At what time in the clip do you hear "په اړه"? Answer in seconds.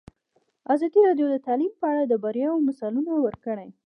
1.79-2.03